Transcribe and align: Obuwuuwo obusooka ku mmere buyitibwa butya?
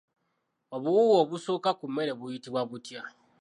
Obuwuuwo 0.75 1.15
obusooka 1.23 1.69
ku 1.79 1.85
mmere 1.89 2.11
buyitibwa 2.19 2.61
butya? 2.69 3.01